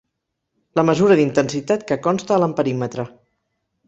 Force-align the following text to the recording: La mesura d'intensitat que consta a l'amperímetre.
La 0.79 0.85
mesura 0.89 1.17
d'intensitat 1.19 1.85
que 1.91 1.97
consta 2.07 2.35
a 2.37 2.43
l'amperímetre. 2.45 3.07